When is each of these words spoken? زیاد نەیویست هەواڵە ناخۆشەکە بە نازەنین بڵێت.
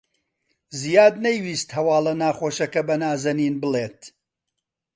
زیاد 0.81 1.13
نەیویست 1.25 1.69
هەواڵە 1.77 2.13
ناخۆشەکە 2.21 2.81
بە 2.87 2.95
نازەنین 3.03 3.55
بڵێت. 3.61 3.99